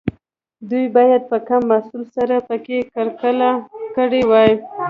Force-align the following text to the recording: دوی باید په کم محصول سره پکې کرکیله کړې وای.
دوی 0.69 0.85
باید 0.95 1.21
په 1.31 1.37
کم 1.47 1.61
محصول 1.71 2.03
سره 2.15 2.35
پکې 2.47 2.77
کرکیله 2.93 3.51
کړې 3.95 4.21
وای. 4.31 4.51